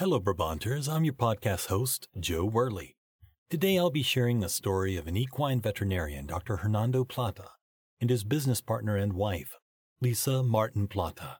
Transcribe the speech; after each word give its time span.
Hello, 0.00 0.18
Brabanters. 0.18 0.92
I'm 0.92 1.04
your 1.04 1.14
podcast 1.14 1.68
host, 1.68 2.08
Joe 2.18 2.44
Worley. 2.44 2.96
Today 3.48 3.78
I'll 3.78 3.90
be 3.90 4.02
sharing 4.02 4.40
the 4.40 4.48
story 4.48 4.96
of 4.96 5.06
an 5.06 5.16
equine 5.16 5.60
veterinarian, 5.60 6.26
Dr. 6.26 6.56
Hernando 6.56 7.04
Plata, 7.04 7.50
and 8.00 8.10
his 8.10 8.24
business 8.24 8.60
partner 8.60 8.96
and 8.96 9.12
wife, 9.12 9.56
Lisa 10.00 10.42
Martin 10.42 10.88
Plata. 10.88 11.38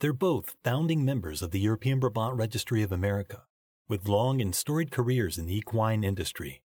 They're 0.00 0.12
both 0.12 0.56
founding 0.62 1.02
members 1.02 1.40
of 1.40 1.50
the 1.50 1.60
European 1.60 1.98
Brabant 1.98 2.36
Registry 2.36 2.82
of 2.82 2.92
America, 2.92 3.44
with 3.88 4.06
long 4.06 4.42
and 4.42 4.54
storied 4.54 4.90
careers 4.90 5.38
in 5.38 5.46
the 5.46 5.56
equine 5.56 6.04
industry. 6.04 6.60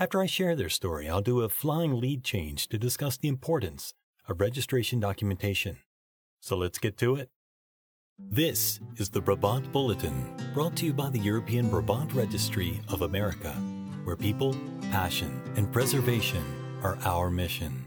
After 0.00 0.22
I 0.22 0.24
share 0.24 0.56
their 0.56 0.70
story, 0.70 1.10
I'll 1.10 1.20
do 1.20 1.42
a 1.42 1.50
flying 1.50 2.00
lead 2.00 2.24
change 2.24 2.68
to 2.68 2.78
discuss 2.78 3.18
the 3.18 3.28
importance 3.28 3.92
of 4.26 4.40
registration 4.40 4.98
documentation. 4.98 5.76
So 6.40 6.56
let's 6.56 6.78
get 6.78 6.96
to 6.96 7.16
it. 7.16 7.28
This 8.20 8.80
is 8.96 9.08
the 9.08 9.20
Brabant 9.20 9.72
Bulletin, 9.72 10.36
brought 10.52 10.76
to 10.76 10.86
you 10.86 10.92
by 10.92 11.08
the 11.08 11.18
European 11.18 11.68
Brabant 11.68 12.12
Registry 12.12 12.80
of 12.88 13.02
America, 13.02 13.52
where 14.04 14.16
people, 14.16 14.56
passion, 14.90 15.40
and 15.56 15.72
preservation 15.72 16.44
are 16.82 16.98
our 17.04 17.30
mission. 17.30 17.84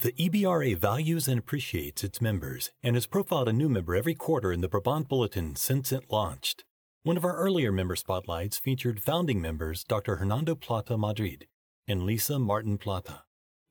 The 0.00 0.12
EBRA 0.12 0.76
values 0.76 1.26
and 1.26 1.38
appreciates 1.38 2.04
its 2.04 2.20
members 2.20 2.70
and 2.82 2.96
has 2.96 3.06
profiled 3.06 3.48
a 3.48 3.52
new 3.52 3.68
member 3.68 3.94
every 3.94 4.14
quarter 4.14 4.52
in 4.52 4.60
the 4.60 4.68
Brabant 4.68 5.08
Bulletin 5.08 5.56
since 5.56 5.90
it 5.90 6.10
launched. 6.10 6.64
One 7.04 7.16
of 7.16 7.24
our 7.24 7.36
earlier 7.36 7.72
member 7.72 7.96
spotlights 7.96 8.58
featured 8.58 9.02
founding 9.02 9.40
members 9.40 9.84
Dr. 9.84 10.16
Hernando 10.16 10.54
Plata 10.54 10.98
Madrid 10.98 11.46
and 11.88 12.02
Lisa 12.02 12.38
Martin 12.38 12.78
Plata, 12.78 13.22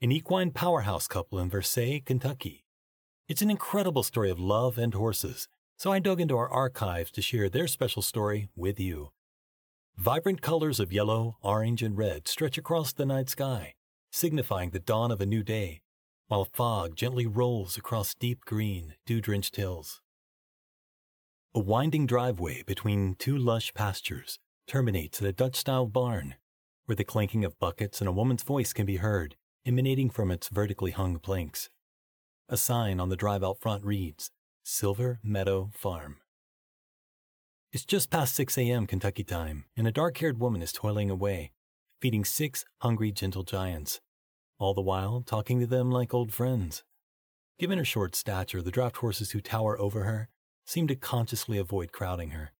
an 0.01 0.11
equine 0.11 0.51
powerhouse 0.51 1.07
couple 1.07 1.37
in 1.37 1.49
Versailles, 1.49 2.01
Kentucky. 2.05 2.65
It's 3.29 3.43
an 3.43 3.51
incredible 3.51 4.01
story 4.01 4.31
of 4.31 4.39
love 4.39 4.79
and 4.79 4.91
horses, 4.91 5.47
so 5.77 5.91
I 5.91 5.99
dug 5.99 6.19
into 6.19 6.35
our 6.35 6.49
archives 6.49 7.11
to 7.11 7.21
share 7.21 7.47
their 7.47 7.67
special 7.67 8.01
story 8.01 8.49
with 8.55 8.79
you. 8.79 9.11
Vibrant 9.95 10.41
colors 10.41 10.79
of 10.79 10.91
yellow, 10.91 11.37
orange, 11.43 11.83
and 11.83 11.95
red 11.95 12.27
stretch 12.27 12.57
across 12.57 12.91
the 12.91 13.05
night 13.05 13.29
sky, 13.29 13.75
signifying 14.11 14.71
the 14.71 14.79
dawn 14.79 15.11
of 15.11 15.21
a 15.21 15.27
new 15.27 15.43
day, 15.43 15.81
while 16.27 16.43
fog 16.43 16.95
gently 16.95 17.27
rolls 17.27 17.77
across 17.77 18.15
deep 18.15 18.45
green, 18.45 18.95
dew 19.05 19.21
drenched 19.21 19.57
hills. 19.57 20.01
A 21.53 21.59
winding 21.59 22.07
driveway 22.07 22.63
between 22.63 23.13
two 23.13 23.37
lush 23.37 23.71
pastures 23.75 24.39
terminates 24.65 25.21
at 25.21 25.27
a 25.27 25.33
Dutch 25.33 25.57
style 25.57 25.85
barn, 25.85 26.33
where 26.85 26.95
the 26.95 27.03
clanking 27.03 27.45
of 27.45 27.59
buckets 27.59 28.01
and 28.01 28.07
a 28.07 28.11
woman's 28.11 28.41
voice 28.41 28.73
can 28.73 28.87
be 28.87 28.95
heard, 28.95 29.35
emanating 29.67 30.09
from 30.09 30.31
its 30.31 30.49
vertically 30.49 30.91
hung 30.91 31.19
planks. 31.19 31.69
A 32.51 32.57
sign 32.57 32.99
on 32.99 33.09
the 33.09 33.15
drive 33.15 33.43
out 33.43 33.59
front 33.61 33.85
reads, 33.85 34.31
Silver 34.63 35.19
Meadow 35.21 35.69
Farm. 35.71 36.17
It's 37.71 37.85
just 37.85 38.09
past 38.09 38.33
6 38.33 38.57
a.m. 38.57 38.87
Kentucky 38.87 39.23
time, 39.23 39.65
and 39.77 39.85
a 39.85 39.91
dark 39.91 40.17
haired 40.17 40.39
woman 40.39 40.63
is 40.63 40.71
toiling 40.71 41.11
away, 41.11 41.51
feeding 42.01 42.25
six 42.25 42.65
hungry, 42.81 43.11
gentle 43.11 43.43
giants, 43.43 44.01
all 44.57 44.73
the 44.73 44.81
while 44.81 45.21
talking 45.21 45.59
to 45.59 45.67
them 45.67 45.91
like 45.91 46.11
old 46.11 46.33
friends. 46.33 46.83
Given 47.59 47.77
her 47.77 47.85
short 47.85 48.15
stature, 48.15 48.63
the 48.63 48.71
draft 48.71 48.97
horses 48.97 49.29
who 49.29 49.41
tower 49.41 49.79
over 49.79 50.05
her 50.05 50.27
seem 50.65 50.87
to 50.87 50.95
consciously 50.95 51.59
avoid 51.59 51.91
crowding 51.91 52.31
her. 52.31 52.53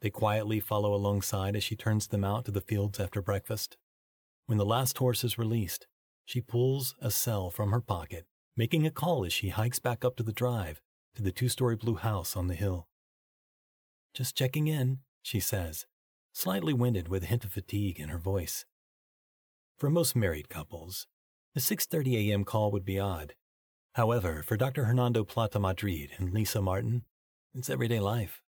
They 0.00 0.08
quietly 0.08 0.60
follow 0.60 0.94
alongside 0.94 1.56
as 1.56 1.62
she 1.62 1.76
turns 1.76 2.06
them 2.06 2.24
out 2.24 2.46
to 2.46 2.50
the 2.50 2.62
fields 2.62 2.98
after 2.98 3.20
breakfast. 3.20 3.76
When 4.46 4.56
the 4.56 4.64
last 4.64 4.96
horse 4.96 5.24
is 5.24 5.36
released, 5.36 5.86
she 6.24 6.40
pulls 6.40 6.94
a 7.02 7.10
cell 7.10 7.50
from 7.50 7.70
her 7.70 7.82
pocket 7.82 8.24
making 8.60 8.84
a 8.84 8.90
call 8.90 9.24
as 9.24 9.32
she 9.32 9.48
hikes 9.48 9.78
back 9.78 10.04
up 10.04 10.16
to 10.16 10.22
the 10.22 10.34
drive 10.34 10.82
to 11.14 11.22
the 11.22 11.32
two 11.32 11.48
story 11.48 11.74
blue 11.74 11.94
house 11.94 12.36
on 12.36 12.46
the 12.46 12.54
hill. 12.54 12.86
Just 14.12 14.36
checking 14.36 14.66
in, 14.66 14.98
she 15.22 15.40
says, 15.40 15.86
slightly 16.34 16.74
winded 16.74 17.08
with 17.08 17.22
a 17.22 17.26
hint 17.26 17.42
of 17.42 17.52
fatigue 17.52 17.98
in 17.98 18.10
her 18.10 18.18
voice. 18.18 18.66
For 19.78 19.88
most 19.88 20.14
married 20.14 20.50
couples, 20.50 21.06
the 21.54 21.60
6:30 21.60 22.28
a.m. 22.28 22.44
call 22.44 22.70
would 22.70 22.84
be 22.84 22.98
odd. 22.98 23.32
However, 23.94 24.42
for 24.42 24.58
Dr. 24.58 24.84
Hernando 24.84 25.24
Plata 25.24 25.58
Madrid 25.58 26.10
and 26.18 26.34
Lisa 26.34 26.60
Martin, 26.60 27.04
it's 27.54 27.70
everyday 27.70 27.98
life. 27.98 28.42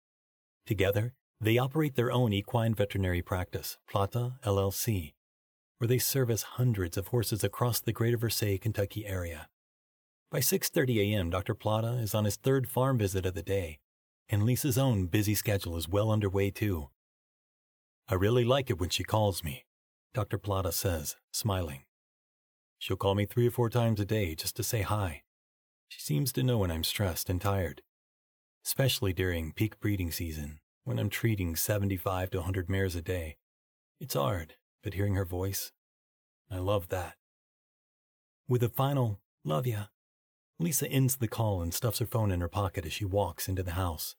Together, 0.65 1.13
they 1.39 1.57
operate 1.57 1.95
their 1.95 2.11
own 2.11 2.33
equine 2.33 2.73
veterinary 2.75 3.21
practice, 3.21 3.77
Plata 3.89 4.33
LLC, 4.43 5.13
where 5.77 5.87
they 5.87 5.99
service 5.99 6.57
hundreds 6.59 6.97
of 6.97 7.07
horses 7.07 7.45
across 7.45 7.79
the 7.79 7.93
greater 7.93 8.17
Versailles, 8.17 8.59
Kentucky 8.61 9.05
area. 9.05 9.47
By 10.31 10.39
6:30 10.39 11.11
a.m., 11.11 11.29
Dr. 11.29 11.53
Plata 11.53 11.95
is 11.97 12.15
on 12.15 12.23
his 12.23 12.37
third 12.37 12.69
farm 12.69 12.97
visit 12.97 13.25
of 13.25 13.33
the 13.33 13.43
day, 13.43 13.79
and 14.29 14.43
Lisa's 14.43 14.77
own 14.77 15.07
busy 15.07 15.35
schedule 15.35 15.75
is 15.75 15.89
well 15.89 16.09
underway 16.09 16.51
too. 16.51 16.89
I 18.07 18.13
really 18.13 18.45
like 18.45 18.69
it 18.69 18.79
when 18.79 18.89
she 18.89 19.03
calls 19.03 19.43
me, 19.43 19.65
Dr. 20.13 20.37
Plata 20.37 20.71
says, 20.71 21.17
smiling. 21.33 21.83
She'll 22.79 22.95
call 22.95 23.13
me 23.13 23.25
three 23.25 23.45
or 23.45 23.51
four 23.51 23.69
times 23.69 23.99
a 23.99 24.05
day 24.05 24.33
just 24.33 24.55
to 24.55 24.63
say 24.63 24.83
hi. 24.83 25.23
She 25.89 25.99
seems 25.99 26.31
to 26.31 26.43
know 26.43 26.59
when 26.59 26.71
I'm 26.71 26.85
stressed 26.85 27.29
and 27.29 27.41
tired, 27.41 27.81
especially 28.65 29.11
during 29.11 29.51
peak 29.51 29.81
breeding 29.81 30.11
season 30.11 30.61
when 30.85 30.97
I'm 30.97 31.09
treating 31.09 31.57
75 31.57 32.29
to 32.29 32.37
100 32.37 32.69
mares 32.69 32.95
a 32.95 33.01
day. 33.01 33.35
It's 33.99 34.13
hard, 34.13 34.55
but 34.81 34.93
hearing 34.93 35.15
her 35.15 35.25
voice, 35.25 35.73
I 36.49 36.59
love 36.59 36.87
that. 36.87 37.17
With 38.47 38.63
a 38.63 38.69
final, 38.69 39.19
love 39.43 39.67
ya, 39.67 39.87
Lisa 40.61 40.87
ends 40.87 41.15
the 41.15 41.27
call 41.27 41.61
and 41.61 41.73
stuffs 41.73 41.97
her 41.97 42.05
phone 42.05 42.31
in 42.31 42.39
her 42.39 42.47
pocket 42.47 42.85
as 42.85 42.93
she 42.93 43.03
walks 43.03 43.49
into 43.49 43.63
the 43.63 43.71
house. 43.71 44.15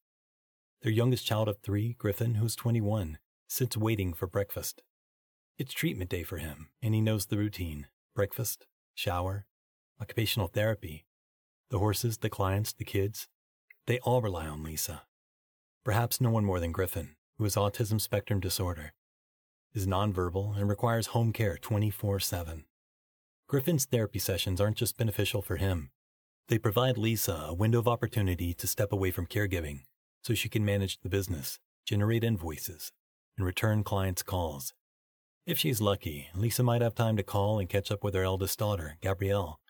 Their 0.83 0.91
youngest 0.91 1.25
child 1.25 1.49
of 1.49 1.59
three, 1.59 1.95
Griffin, 1.95 2.35
who's 2.35 2.57
21, 2.57 3.19
sits 3.47 3.77
waiting 3.77 4.13
for 4.13 4.27
breakfast. 4.27 4.83
It's 5.57 5.73
treatment 5.73 6.11
day 6.11 6.25
for 6.25 6.39
him, 6.39 6.71
and 6.83 6.95
he 6.95 7.01
knows 7.01 7.27
the 7.27 7.39
routine 7.39 7.87
breakfast, 8.17 8.67
shower, 8.93 9.47
occupational 10.01 10.49
therapy. 10.49 11.07
The 11.71 11.79
horses, 11.79 12.19
the 12.19 12.29
clients, 12.29 12.73
the 12.73 12.85
kids, 12.85 13.29
they 13.87 14.01
all 14.01 14.21
rely 14.21 14.47
on 14.49 14.65
Lisa. 14.65 15.03
Perhaps 15.85 16.21
no 16.21 16.31
one 16.31 16.45
more 16.45 16.59
than 16.59 16.73
Griffin, 16.73 17.15
who 17.39 17.45
has 17.45 17.55
autism 17.55 18.01
spectrum 18.01 18.41
disorder, 18.41 18.93
is 19.73 19.87
nonverbal 19.87 20.59
and 20.59 20.69
requires 20.69 21.09
home 21.09 21.33
care 21.33 21.57
24 21.57 22.19
7. 22.19 22.65
Griffin's 23.47 23.85
therapy 23.85 24.19
sessions 24.19 24.61
aren't 24.61 24.77
just 24.77 24.99
beneficial 24.99 25.41
for 25.41 25.57
him, 25.57 25.91
they 26.53 26.59
provide 26.59 26.99
Lisa 26.99 27.47
a 27.49 27.55
window 27.55 27.79
of 27.79 27.89
opportunity 27.89 28.53
to 28.53 28.67
step 28.67 28.93
away 28.93 29.11
from 29.11 29.25
caregiving 29.25 29.85
so 30.23 30.35
she 30.35 30.51
can 30.51 30.63
manage 30.63 31.01
the 31.01 31.09
business, 31.09 31.59
generate 31.87 32.23
invoices, 32.23 32.93
and 33.39 33.47
return 33.47 33.83
clients' 33.83 34.23
calls. 34.23 34.75
If 35.47 35.57
she's 35.57 35.81
lucky, 35.81 36.29
Lisa 36.35 36.62
might 36.62 36.83
have 36.83 36.95
time 36.95 37.17
to 37.17 37.23
call 37.23 37.59
and 37.59 37.71
catch 37.71 37.91
up 37.91 38.05
with 38.05 38.12
her 38.12 38.25
eldest 38.25 38.59
daughter, 38.59 38.99
Gabrielle, 39.01 39.61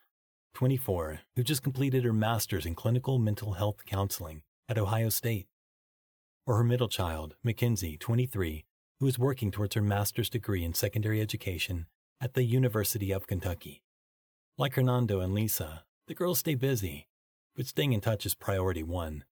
24, 0.55 1.21
who 1.37 1.43
just 1.43 1.63
completed 1.63 2.03
her 2.03 2.11
master's 2.11 2.65
in 2.65 2.75
clinical 2.75 3.17
mental 3.17 3.53
health 3.53 3.85
counseling 3.85 4.41
at 4.67 4.77
Ohio 4.77 5.07
State. 5.07 5.47
Or 6.45 6.57
her 6.57 6.65
middle 6.65 6.89
child, 6.89 7.35
Mackenzie, 7.45 7.95
23, 7.95 8.65
who 8.99 9.07
is 9.07 9.17
working 9.17 9.51
towards 9.51 9.75
her 9.75 9.81
master's 9.81 10.29
degree 10.29 10.65
in 10.65 10.73
secondary 10.73 11.21
education 11.21 11.85
at 12.19 12.33
the 12.33 12.43
University 12.43 13.13
of 13.13 13.25
Kentucky. 13.25 13.83
Like 14.57 14.75
Hernando 14.75 15.21
and 15.21 15.33
Lisa, 15.33 15.85
the 16.07 16.13
girls 16.13 16.39
stay 16.39 16.55
busy, 16.55 17.07
but 17.55 17.65
staying 17.65 17.93
in 17.93 18.01
touch 18.01 18.25
is 18.25 18.35
priority 18.35 18.83
one. 18.83 19.23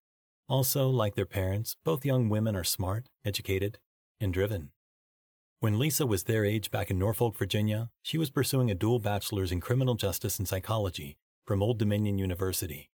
Also, 0.48 0.88
like 0.88 1.14
their 1.14 1.26
parents, 1.26 1.76
both 1.84 2.04
young 2.04 2.28
women 2.28 2.56
are 2.56 2.64
smart, 2.64 3.08
educated, 3.24 3.78
and 4.20 4.32
driven. 4.32 4.70
When 5.60 5.78
Lisa 5.78 6.06
was 6.06 6.24
their 6.24 6.44
age 6.44 6.70
back 6.70 6.90
in 6.90 6.98
Norfolk, 6.98 7.36
Virginia, 7.36 7.90
she 8.02 8.18
was 8.18 8.30
pursuing 8.30 8.70
a 8.70 8.74
dual 8.74 8.98
bachelor's 8.98 9.52
in 9.52 9.60
criminal 9.60 9.94
justice 9.94 10.38
and 10.38 10.48
psychology 10.48 11.18
from 11.46 11.62
Old 11.62 11.78
Dominion 11.78 12.18
University, 12.18 12.90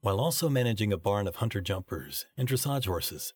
while 0.00 0.20
also 0.20 0.48
managing 0.48 0.92
a 0.92 0.96
barn 0.96 1.26
of 1.26 1.36
hunter 1.36 1.60
jumpers 1.60 2.26
and 2.36 2.48
dressage 2.48 2.86
horses. 2.86 3.34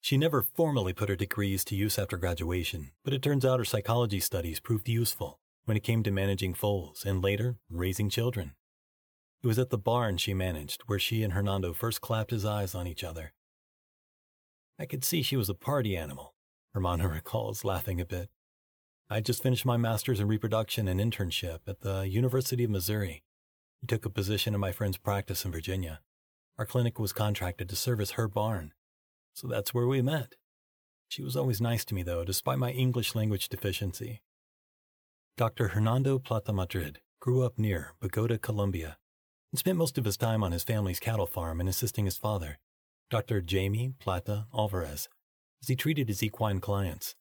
She 0.00 0.16
never 0.16 0.42
formally 0.42 0.92
put 0.92 1.08
her 1.08 1.16
degrees 1.16 1.64
to 1.64 1.74
use 1.74 1.98
after 1.98 2.16
graduation, 2.16 2.92
but 3.04 3.12
it 3.12 3.20
turns 3.20 3.44
out 3.44 3.58
her 3.58 3.64
psychology 3.64 4.20
studies 4.20 4.60
proved 4.60 4.88
useful 4.88 5.40
when 5.64 5.76
it 5.76 5.82
came 5.82 6.02
to 6.04 6.10
managing 6.10 6.54
foals 6.54 7.04
and 7.04 7.20
later 7.20 7.56
raising 7.68 8.08
children. 8.08 8.52
It 9.42 9.46
was 9.46 9.58
at 9.58 9.70
the 9.70 9.78
barn 9.78 10.16
she 10.16 10.34
managed 10.34 10.82
where 10.86 10.98
she 10.98 11.22
and 11.22 11.32
Hernando 11.32 11.72
first 11.72 12.00
clapped 12.00 12.30
his 12.30 12.44
eyes 12.44 12.74
on 12.74 12.86
each 12.86 13.04
other. 13.04 13.32
I 14.78 14.86
could 14.86 15.04
see 15.04 15.22
she 15.22 15.36
was 15.36 15.48
a 15.48 15.54
party 15.54 15.96
animal, 15.96 16.34
Hernando 16.74 17.06
recalls, 17.08 17.64
laughing 17.64 18.00
a 18.00 18.04
bit. 18.04 18.30
I'd 19.10 19.24
just 19.24 19.42
finished 19.42 19.64
my 19.64 19.76
master's 19.76 20.20
in 20.20 20.28
reproduction 20.28 20.86
and 20.86 21.00
internship 21.00 21.60
at 21.66 21.80
the 21.80 22.08
University 22.08 22.64
of 22.64 22.70
Missouri 22.70 23.22
and 23.80 23.88
took 23.88 24.04
a 24.04 24.10
position 24.10 24.54
in 24.54 24.60
my 24.60 24.72
friend's 24.72 24.98
practice 24.98 25.44
in 25.44 25.52
Virginia. 25.52 26.00
Our 26.58 26.66
clinic 26.66 26.98
was 26.98 27.12
contracted 27.12 27.68
to 27.68 27.76
service 27.76 28.12
her 28.12 28.28
barn, 28.28 28.74
so 29.34 29.46
that's 29.46 29.72
where 29.72 29.86
we 29.86 30.02
met. 30.02 30.34
She 31.08 31.22
was 31.22 31.36
always 31.36 31.60
nice 31.60 31.84
to 31.86 31.94
me, 31.94 32.02
though, 32.02 32.24
despite 32.24 32.58
my 32.58 32.70
English 32.72 33.14
language 33.14 33.48
deficiency. 33.48 34.20
Dr. 35.36 35.68
Hernando 35.68 36.18
Plata 36.18 36.52
Madrid 36.52 37.00
grew 37.20 37.44
up 37.44 37.58
near 37.58 37.94
Bogota, 38.00 38.36
Colombia, 38.36 38.98
and 39.52 39.58
spent 39.58 39.78
most 39.78 39.98
of 39.98 40.04
his 40.04 40.16
time 40.16 40.42
on 40.44 40.52
his 40.52 40.64
family's 40.64 41.00
cattle 41.00 41.26
farm 41.26 41.60
and 41.60 41.68
assisting 41.68 42.04
his 42.04 42.18
father, 42.18 42.58
Dr. 43.10 43.40
Jamie 43.40 43.94
Plata 43.98 44.46
Alvarez, 44.54 45.08
as 45.62 45.68
he 45.68 45.76
treated 45.76 46.08
his 46.08 46.22
equine 46.22 46.60
clients. 46.60 47.14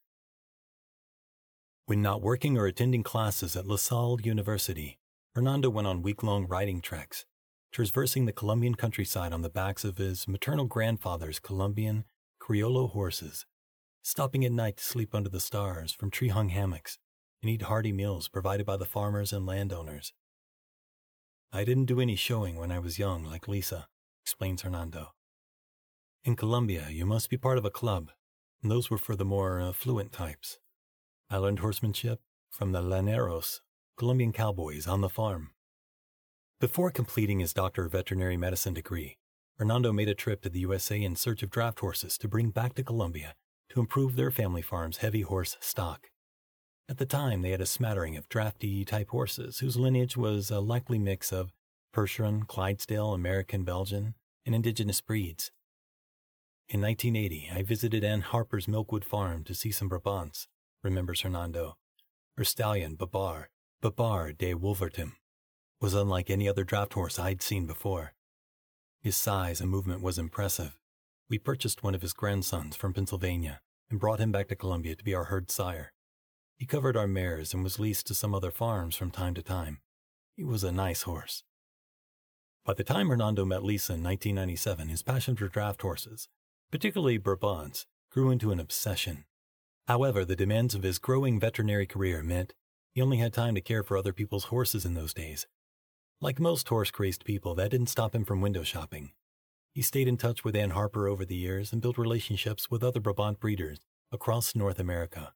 When 1.85 2.01
not 2.01 2.21
working 2.21 2.57
or 2.57 2.65
attending 2.65 3.03
classes 3.03 3.56
at 3.56 3.65
La 3.65 3.77
Salle 3.77 4.19
University, 4.21 5.00
Hernando 5.33 5.69
went 5.69 5.88
on 5.88 6.01
week 6.01 6.21
long 6.21 6.45
riding 6.45 6.81
treks, 6.81 7.25
traversing 7.71 8.25
the 8.25 8.33
Colombian 8.33 8.75
countryside 8.75 9.31
on 9.31 9.41
the 9.41 9.50
backs 9.50 9.85
of 9.85 9.97
his 9.97 10.27
maternal 10.27 10.65
grandfather's 10.65 11.39
Colombian 11.39 12.03
Criollo 12.41 12.89
horses, 12.89 13.45
stopping 14.03 14.44
at 14.44 14.51
night 14.51 14.77
to 14.77 14.83
sleep 14.83 15.15
under 15.15 15.29
the 15.29 15.39
stars 15.39 15.94
from 15.94 16.12
tree 16.12 16.29
hung 16.29 16.50
hammocks 16.50 16.97
and 17.41 17.50
eat 17.50 17.62
hearty 17.63 17.91
meals 17.91 18.27
provided 18.27 18.65
by 18.65 18.75
the 18.75 18.85
farmers 18.85 19.31
and 19.31 19.45
landowners. 19.45 20.12
I 21.52 21.64
didn't 21.64 21.86
do 21.86 22.02
any 22.02 22.16
showing 22.16 22.58
when 22.58 22.72
I 22.72 22.80
was 22.80 23.00
young, 23.00 23.24
like 23.24 23.48
Lisa, 23.48 23.88
explains 24.24 24.62
Hernando. 24.62 25.14
In 26.24 26.36
Colombia, 26.36 26.88
you 26.90 27.06
must 27.06 27.30
be 27.30 27.38
part 27.38 27.58
of 27.58 27.64
a 27.64 27.72
club, 27.72 28.12
and 28.62 28.70
those 28.70 28.90
were 28.90 28.98
for 28.98 29.16
the 29.16 29.24
more 29.24 29.62
affluent 29.62 30.12
types. 30.12 30.60
I 31.30 31.38
learned 31.38 31.60
horsemanship 31.60 32.20
from 32.50 32.74
the 32.74 32.82
Llaneros, 32.82 33.62
Colombian 33.98 34.34
cowboys 34.34 34.88
on 34.88 35.02
the 35.02 35.10
farm. 35.10 35.52
Before 36.60 36.92
completing 36.92 37.40
his 37.40 37.54
Doctor 37.54 37.86
of 37.86 37.94
Veterinary 37.94 38.36
Medicine 38.36 38.74
degree, 38.74 39.18
Hernando 39.58 39.94
made 39.94 40.10
a 40.10 40.16
trip 40.16 40.42
to 40.42 40.50
the 40.50 40.60
USA 40.60 41.02
in 41.02 41.16
search 41.16 41.44
of 41.44 41.50
draft 41.50 41.80
horses 41.80 42.18
to 42.18 42.28
bring 42.28 42.50
back 42.50 42.76
to 42.76 42.84
Colombia 42.84 43.36
to 43.70 43.80
improve 43.80 44.16
their 44.16 44.32
family 44.32 44.62
farm's 44.62 44.98
heavy 44.98 45.22
horse 45.22 45.56
stock. 45.60 46.10
At 46.89 46.98
the 46.98 47.06
time, 47.06 47.42
they 47.42 47.51
had 47.51 47.60
a 47.60 47.66
smattering 47.66 48.16
of 48.16 48.30
drafty 48.30 48.86
type 48.86 49.10
horses 49.10 49.60
whose 49.60 49.75
lineage 49.75 50.16
was 50.16 50.50
a 50.50 50.62
likely 50.62 50.98
mix 50.98 51.34
of 51.34 51.51
Percheron, 51.94 52.48
Clydesdale, 52.48 53.13
American 53.13 53.63
Belgian, 53.63 54.13
and 54.45 54.56
indigenous 54.56 55.01
breeds. 55.01 55.51
In 56.69 56.81
1980, 56.81 57.50
I 57.54 57.63
visited 57.63 58.04
Ann 58.04 58.22
Harper's 58.22 58.68
Milkwood 58.68 59.04
farm 59.04 59.44
to 59.45 59.54
see 59.54 59.72
some 59.72 59.89
Brabants, 59.89 60.48
remembers 60.81 61.22
Hernando. 61.22 61.78
Her 62.38 62.45
stallion, 62.45 62.95
Babar, 62.95 63.50
Babar 63.81 64.31
de 64.31 64.54
Wolvertem, 64.54 65.13
was 65.81 65.94
unlike 65.94 66.30
any 66.30 66.48
other 66.48 66.63
draft 66.63 66.94
horse 66.94 67.19
I'd 67.19 67.42
seen 67.42 67.68
before. 67.68 68.13
His 69.01 69.18
size 69.18 69.60
and 69.60 69.69
movement 69.69 70.01
was 70.01 70.18
impressive. 70.18 70.78
We 71.30 71.38
purchased 71.38 71.84
one 71.84 71.95
of 71.95 72.01
his 72.01 72.13
grandsons 72.13 72.78
from 72.78 72.94
Pennsylvania 72.94 73.60
and 73.89 74.00
brought 74.00 74.19
him 74.19 74.31
back 74.31 74.48
to 74.50 74.56
Colombia 74.56 74.95
to 74.95 75.04
be 75.04 75.13
our 75.13 75.25
herd 75.25 75.51
sire. 75.51 75.94
He 76.57 76.65
covered 76.65 76.98
our 76.98 77.07
mares 77.07 77.54
and 77.54 77.63
was 77.63 77.80
leased 77.80 78.07
to 78.07 78.15
some 78.15 78.33
other 78.33 78.50
farms 78.50 78.95
from 78.95 79.12
time 79.12 79.36
to 79.36 79.44
time. 79.44 79.80
He 80.36 80.44
was 80.44 80.63
a 80.63 80.71
nice 80.71 81.04
horse. 81.04 81.44
By 82.65 82.74
the 82.74 82.83
time 82.83 83.09
Hernando 83.09 83.45
met 83.45 83.63
Lisa 83.63 83.94
in 83.94 84.04
1997, 84.04 84.89
his 84.89 85.04
passion 85.04 85.36
for 85.36 85.48
draft 85.48 85.83
horses, 85.83 86.27
particularly 86.71 87.19
Brabants, 87.19 87.86
grew 88.12 88.31
into 88.31 88.51
an 88.51 88.59
obsession. 88.59 89.25
However, 89.88 90.25
the 90.25 90.36
demands 90.36 90.74
of 90.75 90.83
his 90.83 91.00
growing 91.00 91.39
veterinary 91.39 91.86
career 91.86 92.24
meant 92.24 92.54
he 92.92 93.01
only 93.01 93.18
had 93.18 93.33
time 93.33 93.53
to 93.53 93.62
care 93.62 93.83
for 93.83 93.95
other 93.95 94.12
people's 94.12 94.45
horses 94.45 94.83
in 94.83 94.95
those 94.95 95.13
days. 95.13 95.45
Like 96.19 96.39
most 96.39 96.68
horse 96.68 96.89
crazed 96.89 97.24
people, 97.24 97.53
that 97.56 97.69
didn't 97.69 97.89
stop 97.89 98.15
him 98.15 98.25
from 98.25 98.42
window 98.42 98.63
shopping. 98.63 99.12
He 99.71 99.83
stayed 99.83 100.07
in 100.07 100.18
touch 100.18 100.44
with 100.44 100.56
Ann 100.56 100.71
Harper 100.71 101.07
over 101.07 101.24
the 101.24 101.36
years 101.36 101.71
and 101.71 101.81
built 101.81 102.00
relationships 102.00 102.71
with 102.71 102.83
other 102.83 103.00
Brabant 103.00 103.39
breeders 103.39 103.77
across 104.12 104.56
North 104.56 104.80
America. 104.80 105.33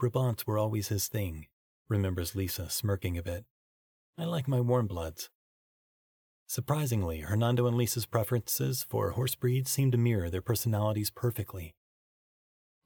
Brabants 0.00 0.46
were 0.46 0.58
always 0.58 0.88
his 0.88 1.08
thing, 1.08 1.46
remembers 1.88 2.34
Lisa, 2.34 2.68
smirking 2.68 3.16
a 3.16 3.22
bit. 3.22 3.44
I 4.18 4.24
like 4.24 4.48
my 4.48 4.60
warm 4.60 4.86
bloods. 4.86 5.30
Surprisingly, 6.46 7.20
Hernando 7.20 7.66
and 7.66 7.76
Lisa's 7.76 8.06
preferences 8.06 8.84
for 8.88 9.10
horse 9.10 9.34
breeds 9.34 9.70
seemed 9.70 9.92
to 9.92 9.98
mirror 9.98 10.30
their 10.30 10.42
personalities 10.42 11.10
perfectly. 11.10 11.74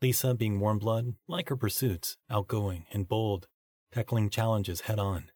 Lisa, 0.00 0.34
being 0.34 0.60
warm 0.60 0.78
blood, 0.78 1.14
like 1.26 1.48
her 1.48 1.56
pursuits, 1.56 2.16
outgoing 2.30 2.86
and 2.92 3.08
bold, 3.08 3.48
tackling 3.92 4.30
challenges 4.30 4.82
head 4.82 4.98
on. 4.98 5.30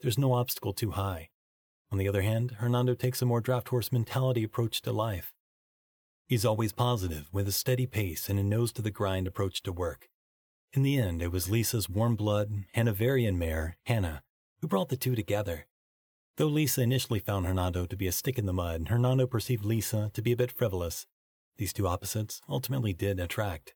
There's 0.00 0.18
no 0.18 0.32
obstacle 0.32 0.72
too 0.72 0.92
high. 0.92 1.28
On 1.92 1.98
the 1.98 2.08
other 2.08 2.22
hand, 2.22 2.56
Hernando 2.58 2.94
takes 2.94 3.20
a 3.20 3.26
more 3.26 3.40
draft 3.40 3.68
horse 3.68 3.92
mentality 3.92 4.42
approach 4.42 4.80
to 4.82 4.92
life. 4.92 5.34
He's 6.26 6.44
always 6.44 6.72
positive, 6.72 7.28
with 7.32 7.46
a 7.46 7.52
steady 7.52 7.86
pace 7.86 8.28
and 8.28 8.38
a 8.38 8.42
nose 8.42 8.72
to 8.72 8.82
the 8.82 8.90
grind 8.90 9.28
approach 9.28 9.62
to 9.62 9.72
work. 9.72 10.08
In 10.76 10.82
the 10.82 10.98
end, 10.98 11.22
it 11.22 11.32
was 11.32 11.48
Lisa's 11.48 11.88
warm 11.88 12.16
blood, 12.16 12.66
Hanoverian 12.74 13.38
mare, 13.38 13.78
Hannah, 13.86 14.22
who 14.60 14.68
brought 14.68 14.90
the 14.90 14.96
two 14.98 15.14
together. 15.14 15.66
Though 16.36 16.48
Lisa 16.48 16.82
initially 16.82 17.18
found 17.18 17.46
Hernando 17.46 17.86
to 17.86 17.96
be 17.96 18.06
a 18.06 18.12
stick 18.12 18.36
in 18.36 18.44
the 18.44 18.52
mud, 18.52 18.74
and 18.74 18.88
Hernando 18.88 19.26
perceived 19.26 19.64
Lisa 19.64 20.10
to 20.12 20.20
be 20.20 20.32
a 20.32 20.36
bit 20.36 20.52
frivolous. 20.52 21.06
These 21.56 21.72
two 21.72 21.88
opposites 21.88 22.42
ultimately 22.46 22.92
did 22.92 23.18
attract. 23.18 23.74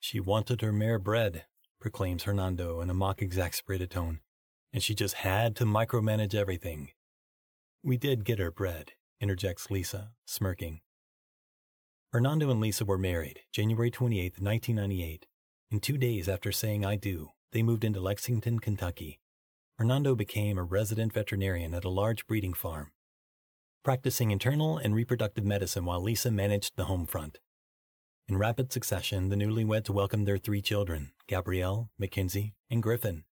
She 0.00 0.18
wanted 0.18 0.60
her 0.60 0.72
mare 0.72 0.98
bred, 0.98 1.44
proclaims 1.80 2.24
Hernando 2.24 2.80
in 2.80 2.90
a 2.90 2.94
mock 2.94 3.22
exasperated 3.22 3.92
tone, 3.92 4.18
and 4.72 4.82
she 4.82 4.92
just 4.92 5.14
had 5.14 5.54
to 5.54 5.64
micromanage 5.64 6.34
everything. 6.34 6.88
We 7.84 7.96
did 7.96 8.24
get 8.24 8.40
her 8.40 8.50
bred, 8.50 8.94
interjects 9.20 9.70
Lisa, 9.70 10.10
smirking. 10.24 10.80
Hernando 12.12 12.50
and 12.50 12.60
Lisa 12.60 12.84
were 12.84 12.98
married 12.98 13.42
January 13.52 13.92
28, 13.92 14.40
1998, 14.40 15.26
in 15.70 15.80
two 15.80 15.98
days 15.98 16.28
after 16.28 16.52
saying 16.52 16.84
I 16.84 16.96
do, 16.96 17.30
they 17.52 17.62
moved 17.62 17.84
into 17.84 18.00
Lexington, 18.00 18.58
Kentucky. 18.60 19.20
Hernando 19.78 20.14
became 20.14 20.58
a 20.58 20.62
resident 20.62 21.12
veterinarian 21.12 21.74
at 21.74 21.84
a 21.84 21.90
large 21.90 22.26
breeding 22.26 22.54
farm, 22.54 22.92
practicing 23.82 24.30
internal 24.30 24.78
and 24.78 24.94
reproductive 24.94 25.44
medicine 25.44 25.84
while 25.84 26.00
Lisa 26.00 26.30
managed 26.30 26.76
the 26.76 26.84
home 26.84 27.06
front. 27.06 27.38
In 28.28 28.38
rapid 28.38 28.72
succession, 28.72 29.28
the 29.28 29.36
newlyweds 29.36 29.90
welcomed 29.90 30.26
their 30.26 30.38
three 30.38 30.62
children, 30.62 31.12
Gabrielle, 31.28 31.90
Mackenzie, 31.98 32.54
and 32.70 32.82
Griffin. 32.82 33.24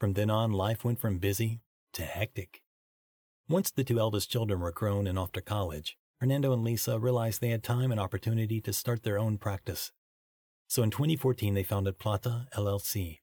From 0.00 0.14
then 0.14 0.30
on, 0.30 0.52
life 0.52 0.84
went 0.84 1.00
from 1.00 1.18
busy 1.18 1.60
to 1.92 2.02
hectic. 2.02 2.62
Once 3.48 3.70
the 3.70 3.84
two 3.84 4.00
eldest 4.00 4.30
children 4.30 4.60
were 4.60 4.72
grown 4.72 5.06
and 5.06 5.18
off 5.18 5.32
to 5.32 5.42
college, 5.42 5.96
Hernando 6.18 6.52
and 6.52 6.64
Lisa 6.64 6.98
realized 6.98 7.40
they 7.40 7.50
had 7.50 7.62
time 7.62 7.90
and 7.92 8.00
opportunity 8.00 8.60
to 8.62 8.72
start 8.72 9.02
their 9.02 9.18
own 9.18 9.38
practice. 9.38 9.92
So 10.74 10.82
in 10.82 10.90
2014, 10.90 11.54
they 11.54 11.62
founded 11.62 12.00
Plata 12.00 12.48
LLC. 12.52 13.20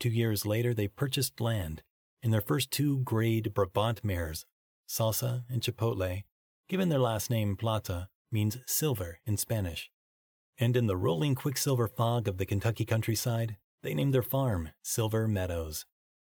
Two 0.00 0.08
years 0.08 0.46
later, 0.46 0.72
they 0.72 0.88
purchased 0.88 1.38
land, 1.38 1.82
and 2.22 2.32
their 2.32 2.40
first 2.40 2.70
two 2.70 3.00
grade 3.00 3.52
Brabant 3.52 4.02
mares, 4.02 4.46
Salsa 4.88 5.44
and 5.50 5.60
Chipotle, 5.60 6.22
given 6.66 6.88
their 6.88 6.98
last 6.98 7.28
name 7.28 7.58
Plata, 7.58 8.08
means 8.32 8.56
silver 8.64 9.20
in 9.26 9.36
Spanish. 9.36 9.90
And 10.56 10.78
in 10.78 10.86
the 10.86 10.96
rolling 10.96 11.34
quicksilver 11.34 11.88
fog 11.88 12.26
of 12.26 12.38
the 12.38 12.46
Kentucky 12.46 12.86
countryside, 12.86 13.58
they 13.82 13.92
named 13.92 14.14
their 14.14 14.22
farm 14.22 14.70
Silver 14.80 15.28
Meadows. 15.28 15.84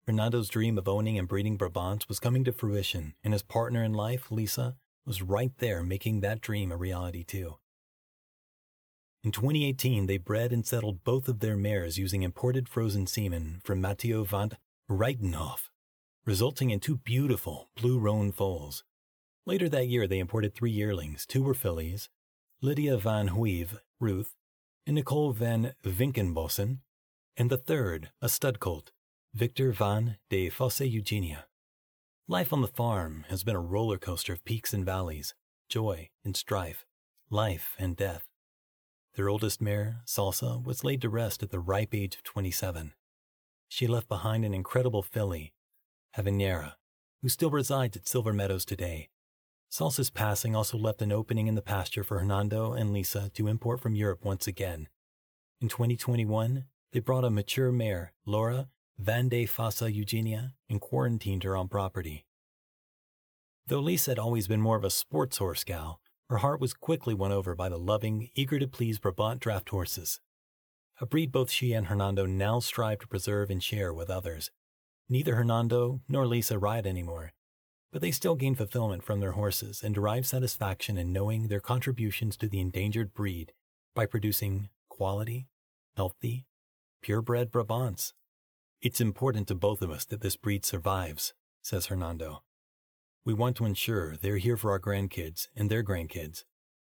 Hernando's 0.07 0.49
dream 0.49 0.79
of 0.79 0.89
owning 0.89 1.19
and 1.19 1.29
breeding 1.29 1.59
Brabants 1.59 2.09
was 2.09 2.19
coming 2.19 2.45
to 2.45 2.53
fruition, 2.53 3.13
and 3.23 3.35
his 3.35 3.43
partner 3.43 3.85
in 3.85 3.93
life, 3.93 4.31
Lisa, 4.31 4.77
was 5.05 5.21
right 5.21 5.53
there 5.59 5.83
making 5.83 6.21
that 6.21 6.41
dream 6.41 6.73
a 6.73 6.79
reality 6.79 7.25
too. 7.25 7.57
In 9.27 9.33
2018, 9.33 10.07
they 10.07 10.19
bred 10.19 10.53
and 10.53 10.65
settled 10.65 11.03
both 11.03 11.27
of 11.27 11.41
their 11.41 11.57
mares 11.57 11.99
using 11.99 12.23
imported 12.23 12.69
frozen 12.69 13.09
semen 13.09 13.61
from 13.65 13.81
Matteo 13.81 14.23
van 14.23 14.53
Reitenhof, 14.89 15.69
resulting 16.25 16.71
in 16.71 16.79
two 16.79 16.99
beautiful 16.99 17.69
blue 17.75 17.99
roan 17.99 18.31
foals. 18.31 18.85
Later 19.45 19.69
that 19.69 19.89
year, 19.89 20.07
they 20.07 20.21
imported 20.21 20.55
three 20.55 20.71
yearlings. 20.71 21.27
Two 21.27 21.43
were 21.43 21.55
fillies, 21.55 22.09
Lydia 22.63 22.97
van 22.99 23.31
Huive, 23.31 23.81
Ruth, 23.99 24.37
and 24.87 24.95
Nicole 24.95 25.33
van 25.33 25.73
Vinkenbossen, 25.85 26.79
and 27.37 27.51
the 27.51 27.59
third, 27.59 28.11
a 28.23 28.29
stud 28.29 28.61
colt, 28.61 28.93
Victor 29.35 29.73
van 29.73 30.19
de 30.31 30.49
Fosse 30.51 30.83
Eugenia. 30.83 31.47
Life 32.29 32.53
on 32.53 32.63
the 32.63 32.69
farm 32.69 33.25
has 33.29 33.43
been 33.43 33.57
a 33.57 33.61
roller 33.61 33.99
coaster 33.99 34.35
of 34.35 34.45
peaks 34.45 34.73
and 34.73 34.87
valleys, 34.87 35.35
joy 35.69 36.11
and 36.25 36.37
strife, 36.37 36.87
life 37.29 37.75
and 37.77 37.97
death. 37.97 38.29
Their 39.17 39.31
oldest 39.31 39.63
mare, 39.63 40.03
Salsa, 40.07 40.63
was 40.63 40.85
laid 40.85 41.01
to 41.01 41.09
rest 41.09 41.43
at 41.43 41.51
the 41.51 41.59
ripe 41.59 41.95
age 41.95 42.17
of 42.17 42.23
27. 42.23 42.93
She 43.67 43.87
left 43.87 44.09
behind 44.09 44.45
an 44.45 44.53
incredible 44.53 45.03
filly, 45.03 45.55
Havanera, 46.17 46.75
who 47.23 47.31
still 47.31 47.51
resides 47.51 47.97
at 47.97 48.07
Silver 48.07 48.35
Meadows 48.35 48.67
today. 48.67 49.09
Salsa's 49.71 50.11
passing 50.11 50.55
also 50.55 50.77
left 50.77 51.01
an 51.01 51.13
opening 51.13 51.47
in 51.47 51.55
the 51.55 51.63
pasture 51.63 52.05
for 52.05 52.19
Hernando 52.19 52.75
and 52.75 52.93
Lisa 52.93 53.31
to 53.35 53.49
import 53.49 53.81
from 53.81 53.95
Europe 53.95 54.23
once 54.23 54.47
again. 54.47 54.87
In 55.63 55.69
2021, 55.69 56.67
they 56.93 57.01
brought 57.01 57.25
a 57.25 57.31
mature 57.31 57.73
mare, 57.73 58.13
Laura 58.27 58.69
Van 58.99 59.29
de 59.29 59.47
Fossa 59.47 59.91
Eugenia, 59.93 60.55
and 60.69 60.81
quarantined 60.81 61.43
her 61.43 61.57
on 61.57 61.69
property. 61.69 62.27
Though 63.67 63.81
Lisa 63.81 64.13
had 64.13 64.19
always 64.19 64.47
been 64.47 64.61
more 64.61 64.77
of 64.77 64.85
a 64.85 64.91
sports 64.91 65.39
horse 65.39 65.65
gal, 65.65 66.01
her 66.29 66.39
heart 66.39 66.61
was 66.61 66.75
quickly 66.75 67.15
won 67.15 67.33
over 67.33 67.55
by 67.55 67.69
the 67.69 67.79
loving, 67.79 68.31
eager 68.35 68.59
to 68.59 68.67
please 68.67 68.99
Brabant 68.99 69.41
draft 69.41 69.69
horses, 69.69 70.21
a 71.01 71.07
breed 71.07 71.31
both 71.31 71.51
she 71.51 71.73
and 71.73 71.87
Hernando 71.87 72.27
now 72.27 72.59
strive 72.59 73.01
to 73.01 73.07
preserve 73.07 73.51
and 73.51 73.63
share 73.63 73.93
with 73.93 74.11
others. 74.11 74.51
Neither 75.09 75.37
Hernando 75.37 76.01
nor 76.09 76.27
Lisa 76.27 76.59
ride 76.59 76.87
anymore, 76.87 77.33
but 77.93 78.01
they 78.01 78.11
still 78.11 78.35
gain 78.35 78.55
fulfillment 78.55 79.05
from 79.05 79.21
their 79.21 79.33
horses 79.33 79.83
and 79.83 79.95
derive 79.95 80.27
satisfaction 80.27 80.99
in 80.99 81.13
knowing 81.13 81.49
their 81.49 81.61
contributions 81.61 82.37
to 82.39 82.49
the 82.49 82.61
endangered 82.61 83.15
breed 83.15 83.53
by 83.95 84.07
producing 84.07 84.69
quality, 84.89 85.49
healthy, 85.97 86.47
purebred 87.03 87.53
Brabants. 87.53 88.13
It's 88.83 89.01
important 89.01 89.49
to 89.49 89.55
both 89.55 89.81
of 89.81 89.91
us 89.91 90.05
that 90.07 90.23
this 90.23 90.37
breed 90.37 90.65
survives, 90.65 91.35
says 91.63 91.87
Hernando. 91.87 92.43
We 93.27 93.35
want 93.35 93.57
to 93.57 93.65
ensure 93.65 94.17
they're 94.17 94.37
here 94.37 94.57
for 94.57 94.71
our 94.71 94.79
grandkids 94.79 95.49
and 95.57 95.69
their 95.69 95.83
grandkids. 95.83 96.45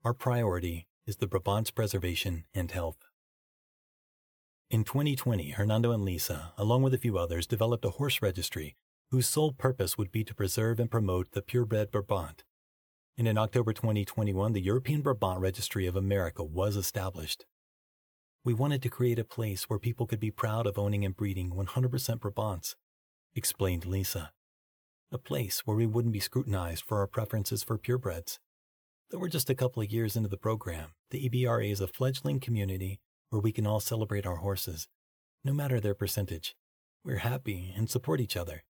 Our 0.03 0.15
priority 0.15 0.87
is 1.07 1.17
the 1.17 1.27
Brabant's 1.27 1.71
preservation 1.71 2.47
and 2.55 2.71
health. 2.71 2.97
In 4.71 4.83
2020, 4.83 5.51
Hernando 5.51 5.93
and 5.93 6.07
Lisa, 6.07 6.55
along 6.57 6.85
with 6.85 6.95
a 6.95 6.99
few 6.99 7.19
others, 7.19 7.47
developed 7.47 7.85
a 7.85 7.91
horse 7.91 8.23
registry 8.23 8.77
whose 9.11 9.29
sole 9.29 9.53
purpose 9.53 9.99
would 9.99 10.11
be 10.11 10.25
to 10.25 10.35
preserve 10.35 10.81
and 10.81 10.91
promote 10.91 11.33
the 11.33 11.43
purebred 11.43 11.91
Brabant. 11.91 12.45
And 13.19 13.29
in 13.29 13.37
October 13.37 13.75
2021, 13.75 14.55
the 14.55 14.63
European 14.63 15.03
Brabant 15.03 15.39
Registry 15.39 15.87
of 15.87 15.97
America 15.97 16.43
was 16.43 16.77
established. 16.77 17.45
We 18.43 18.55
wanted 18.55 18.81
to 18.85 18.89
create 18.89 19.19
a 19.19 19.25
place 19.25 19.65
where 19.65 19.79
people 19.79 20.07
could 20.07 20.21
be 20.21 20.31
proud 20.31 20.67
of 20.67 20.79
owning 20.79 21.05
and 21.05 21.15
breeding 21.15 21.51
100% 21.51 22.21
Brabants, 22.21 22.75
explained 23.35 23.85
Lisa. 23.85 24.33
A 25.15 25.19
place 25.19 25.67
where 25.67 25.77
we 25.77 25.85
wouldn't 25.85 26.15
be 26.15 26.21
scrutinized 26.21 26.85
for 26.85 27.01
our 27.01 27.07
preferences 27.07 27.63
for 27.63 27.77
purebreds. 27.77 28.39
Though 29.11 29.19
we're 29.19 29.29
just 29.29 29.51
a 29.51 29.55
couple 29.55 29.83
of 29.83 29.93
years 29.93 30.17
into 30.17 30.31
the 30.31 30.39
program, 30.39 30.93
the 31.11 31.29
EBRA 31.29 31.71
is 31.71 31.83
a 31.83 31.87
fledgling 31.87 32.41
community 32.41 32.99
where 33.29 33.43
we 33.43 33.53
can 33.53 33.67
all 33.67 33.79
celebrate 33.79 34.25
our 34.25 34.37
horses, 34.37 34.89
no 35.45 35.53
matter 35.53 35.81
their 35.81 35.95
percentage. 35.95 36.57
We're 37.05 37.19
happy 37.19 37.75
and 37.77 37.91
support 37.91 38.23
each 38.23 38.39
other. 38.39 38.65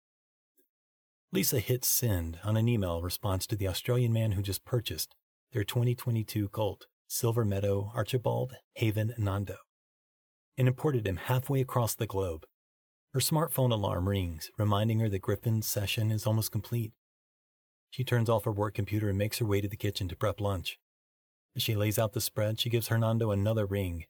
Lisa 1.30 1.60
hit 1.60 1.84
send 1.84 2.40
on 2.42 2.56
an 2.56 2.66
email 2.68 3.02
response 3.02 3.46
to 3.46 3.54
the 3.54 3.68
Australian 3.68 4.12
man 4.12 4.32
who 4.32 4.42
just 4.42 4.64
purchased 4.64 5.14
their 5.52 5.62
2022 5.62 6.48
Colt, 6.48 6.88
Silver 7.06 7.44
Meadow 7.44 7.92
Archibald 7.94 8.54
Haven 8.74 9.14
Nando, 9.16 9.58
and 10.58 10.66
imported 10.66 11.06
him 11.06 11.18
halfway 11.18 11.60
across 11.60 11.94
the 11.94 12.08
globe. 12.08 12.46
Her 13.12 13.20
smartphone 13.20 13.70
alarm 13.72 14.08
rings, 14.08 14.50
reminding 14.56 15.00
her 15.00 15.08
that 15.10 15.20
Griffin's 15.20 15.66
session 15.66 16.10
is 16.10 16.26
almost 16.26 16.50
complete. 16.50 16.92
She 17.90 18.04
turns 18.04 18.30
off 18.30 18.44
her 18.44 18.52
work 18.52 18.74
computer 18.74 19.10
and 19.10 19.18
makes 19.18 19.36
her 19.36 19.44
way 19.44 19.60
to 19.60 19.68
the 19.68 19.76
kitchen 19.76 20.08
to 20.08 20.16
prep 20.16 20.40
lunch. 20.40 20.78
As 21.54 21.62
she 21.62 21.76
lays 21.76 21.98
out 21.98 22.14
the 22.14 22.22
spread, 22.22 22.58
she 22.58 22.70
gives 22.70 22.88
Hernando 22.88 23.30
another 23.30 23.66
ring. 23.66 24.06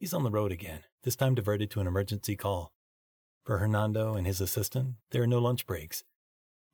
He's 0.00 0.12
on 0.12 0.24
the 0.24 0.32
road 0.32 0.50
again, 0.50 0.80
this 1.04 1.14
time 1.14 1.36
diverted 1.36 1.70
to 1.70 1.80
an 1.80 1.86
emergency 1.86 2.34
call. 2.34 2.72
For 3.44 3.58
Hernando 3.58 4.14
and 4.14 4.26
his 4.26 4.40
assistant, 4.40 4.96
there 5.12 5.22
are 5.22 5.28
no 5.28 5.38
lunch 5.38 5.64
breaks. 5.64 6.02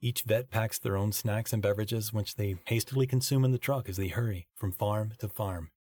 Each 0.01 0.23
vet 0.23 0.51
packs 0.51 0.79
their 0.79 0.97
own 0.97 1.13
snacks 1.13 1.53
and 1.53 1.61
beverages, 1.61 2.11
which 2.11 2.37
they 2.37 2.57
hastily 2.69 3.07
consume 3.07 3.45
in 3.45 3.53
the 3.53 3.59
truck 3.59 3.87
as 3.91 3.99
they 3.99 4.09
hurry 4.09 4.47
from 4.55 4.73
farm 4.73 5.13
to 5.19 5.29
farm. 5.29 5.71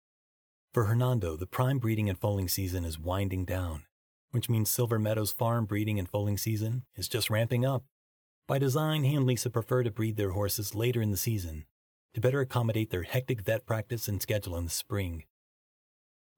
For 0.74 0.84
Hernando, 0.84 1.36
the 1.36 1.46
prime 1.46 1.78
breeding 1.78 2.10
and 2.10 2.18
foaling 2.18 2.48
season 2.48 2.84
is 2.84 2.98
winding 2.98 3.46
down, 3.46 3.84
which 4.30 4.48
means 4.48 4.70
Silver 4.70 4.98
Meadows 4.98 5.32
farm 5.32 5.64
breeding 5.64 5.98
and 5.98 6.08
foaling 6.08 6.38
season 6.38 6.84
is 6.96 7.08
just 7.08 7.30
ramping 7.30 7.64
up. 7.64 7.84
By 8.46 8.58
design, 8.58 9.04
he 9.04 9.14
and 9.14 9.26
Lisa 9.26 9.50
prefer 9.50 9.82
to 9.82 9.90
breed 9.90 10.16
their 10.16 10.30
horses 10.30 10.74
later 10.74 11.02
in 11.02 11.10
the 11.10 11.16
season 11.16 11.64
to 12.14 12.20
better 12.20 12.40
accommodate 12.40 12.90
their 12.90 13.02
hectic 13.02 13.42
vet 13.42 13.66
practice 13.66 14.08
and 14.08 14.22
schedule 14.22 14.56
in 14.56 14.64
the 14.64 14.70
spring. 14.70 15.24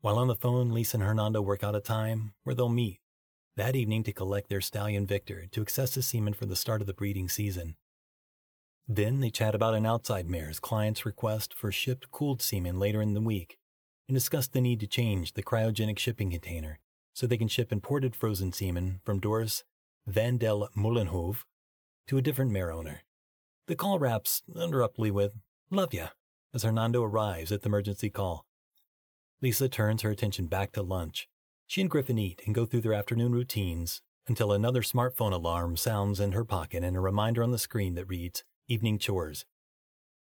While 0.00 0.18
on 0.18 0.28
the 0.28 0.35
phone, 0.35 0.73
Lisa 0.73 0.97
and 0.97 1.04
Hernando 1.04 1.42
work 1.42 1.62
out 1.62 1.76
a 1.76 1.80
time 1.80 2.33
where 2.42 2.54
they'll 2.54 2.68
meet 2.68 3.00
that 3.57 3.76
evening 3.76 4.04
to 4.04 4.12
collect 4.12 4.49
their 4.49 4.61
stallion 4.61 5.07
Victor 5.07 5.47
to 5.50 5.61
access 5.61 5.95
the 5.95 6.02
semen 6.02 6.33
for 6.33 6.47
the 6.47 6.57
start 6.57 6.80
of 6.80 6.87
the 6.87 6.95
breeding 6.95 7.28
season. 7.28 7.76
Then 8.87 9.21
they 9.21 9.30
chat 9.30 9.54
about 9.54 9.75
an 9.75 9.85
outside 9.85 10.28
mare's 10.28 10.61
client's 10.61 11.04
request 11.04 11.52
for 11.52 11.71
shipped 11.71 12.11
cooled 12.11 12.40
semen 12.40 12.78
later 12.78 13.02
in 13.02 13.14
the 13.14 13.21
week 13.21 13.59
and 14.09 14.16
discuss 14.16 14.47
the 14.47 14.61
need 14.61 14.80
to 14.80 14.87
change 14.87 15.35
the 15.35 15.42
cryogenic 15.42 15.99
shipping 15.99 16.30
container 16.30 16.78
so 17.18 17.26
they 17.26 17.37
can 17.37 17.48
ship 17.48 17.72
imported 17.72 18.14
frozen 18.14 18.52
semen 18.52 19.00
from 19.04 19.18
Doris 19.18 19.64
Van 20.06 20.37
del 20.37 20.68
Molenhoeve 20.76 21.44
to 22.06 22.16
a 22.16 22.22
different 22.22 22.52
mare 22.52 22.70
owner. 22.70 23.00
The 23.66 23.75
call 23.75 23.98
wraps 23.98 24.44
abruptly 24.54 25.10
with, 25.10 25.32
Love 25.68 25.92
ya, 25.92 26.10
as 26.54 26.62
Hernando 26.62 27.02
arrives 27.02 27.50
at 27.50 27.62
the 27.62 27.68
emergency 27.68 28.08
call. 28.08 28.46
Lisa 29.42 29.68
turns 29.68 30.02
her 30.02 30.10
attention 30.10 30.46
back 30.46 30.70
to 30.72 30.82
lunch 30.82 31.28
she 31.66 31.80
and 31.80 31.90
Griffin 31.90 32.20
eat 32.20 32.40
and 32.46 32.54
go 32.54 32.64
through 32.64 32.82
their 32.82 32.94
afternoon 32.94 33.32
routines 33.32 34.00
until 34.28 34.52
another 34.52 34.82
smartphone 34.82 35.32
alarm 35.32 35.76
sounds 35.76 36.20
in 36.20 36.30
her 36.32 36.44
pocket 36.44 36.84
and 36.84 36.96
a 36.96 37.00
reminder 37.00 37.42
on 37.42 37.50
the 37.50 37.58
screen 37.58 37.94
that 37.94 38.06
reads, 38.06 38.44
Evening 38.68 38.96
Chores. 38.96 39.44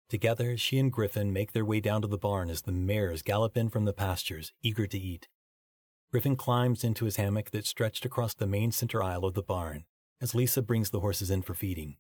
Together, 0.10 0.58
she 0.58 0.78
and 0.78 0.92
Griffin 0.92 1.34
make 1.34 1.54
their 1.54 1.66
way 1.66 1.80
down 1.80 2.04
to 2.04 2.08
the 2.08 2.20
barn 2.20 2.52
as 2.52 2.62
the 2.62 2.72
mares 2.72 3.24
gallop 3.24 3.58
in 3.58 3.70
from 3.70 3.86
the 3.86 3.94
pastures, 3.94 4.54
eager 4.62 4.86
to 4.86 5.00
eat. 5.00 5.28
Griffin 6.14 6.36
climbs 6.36 6.84
into 6.84 7.06
his 7.06 7.16
hammock 7.16 7.50
that 7.50 7.66
stretched 7.66 8.06
across 8.06 8.36
the 8.36 8.46
main 8.46 8.72
center 8.72 9.02
aisle 9.02 9.26
of 9.26 9.34
the 9.34 9.42
barn 9.42 9.84
as 10.22 10.36
Lisa 10.36 10.62
brings 10.62 10.92
the 10.92 11.00
horses 11.00 11.32
in 11.32 11.42
for 11.42 11.56
feeding. 11.56 11.96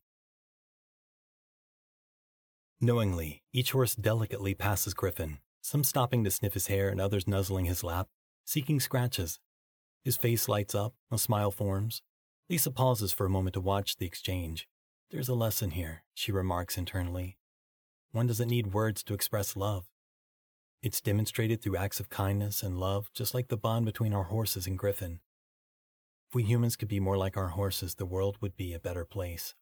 Knowingly, 2.79 3.41
each 3.51 3.71
horse 3.71 3.95
delicately 3.95 4.53
passes 4.53 4.93
Griffin, 4.93 5.39
some 5.63 5.83
stopping 5.83 6.23
to 6.23 6.29
sniff 6.29 6.53
his 6.53 6.67
hair 6.67 6.89
and 6.89 7.01
others 7.01 7.27
nuzzling 7.27 7.65
his 7.65 7.83
lap, 7.83 8.07
seeking 8.45 8.79
scratches. 8.79 9.39
His 10.03 10.15
face 10.15 10.47
lights 10.47 10.75
up, 10.75 10.93
a 11.09 11.17
smile 11.17 11.49
forms. 11.49 12.03
Lisa 12.51 12.69
pauses 12.69 13.11
for 13.11 13.25
a 13.25 13.31
moment 13.31 13.55
to 13.55 13.61
watch 13.61 13.97
the 13.97 14.05
exchange. 14.05 14.67
There's 15.09 15.27
a 15.27 15.33
lesson 15.33 15.71
here, 15.71 16.03
she 16.13 16.31
remarks 16.31 16.77
internally. 16.77 17.39
One 18.11 18.27
doesn't 18.27 18.47
need 18.47 18.75
words 18.75 19.01
to 19.05 19.15
express 19.15 19.55
love. 19.55 19.85
It's 20.83 20.99
demonstrated 20.99 21.61
through 21.61 21.77
acts 21.77 22.01
of 22.01 22.09
kindness 22.09 22.61
and 22.61 22.77
love, 22.77 23.09
just 23.13 23.33
like 23.33 23.47
the 23.47 23.55
bond 23.55 23.85
between 23.85 24.13
our 24.13 24.25
horses 24.25 24.67
and 24.67 24.77
Griffin. 24.77 25.21
If 26.27 26.35
we 26.35 26.43
humans 26.43 26.75
could 26.75 26.89
be 26.89 26.99
more 26.99 27.15
like 27.15 27.37
our 27.37 27.49
horses, 27.49 27.95
the 27.95 28.05
world 28.05 28.35
would 28.41 28.57
be 28.57 28.73
a 28.73 28.79
better 28.79 29.05
place. 29.05 29.55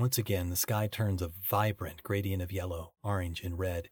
Once 0.00 0.18
again, 0.18 0.50
the 0.50 0.56
sky 0.56 0.88
turns 0.88 1.22
a 1.22 1.30
vibrant 1.48 2.02
gradient 2.02 2.42
of 2.42 2.50
yellow, 2.50 2.94
orange, 3.04 3.42
and 3.42 3.56
red, 3.56 3.90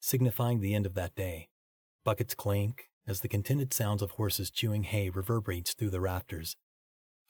signifying 0.00 0.60
the 0.60 0.74
end 0.74 0.86
of 0.86 0.94
that 0.94 1.14
day. 1.14 1.50
Buckets 2.06 2.34
clink, 2.34 2.88
as 3.06 3.20
the 3.20 3.28
contented 3.28 3.74
sounds 3.74 4.00
of 4.00 4.12
horses 4.12 4.50
chewing 4.50 4.84
hay 4.84 5.10
reverberates 5.10 5.74
through 5.74 5.90
the 5.90 6.00
rafters. 6.00 6.56